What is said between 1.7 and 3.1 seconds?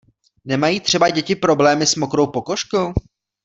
s mokrou pokožkou?